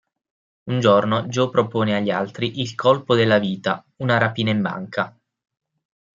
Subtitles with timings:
[0.63, 5.15] Un giorno Joe propone agli altri il colpo della vita: una rapina in banca.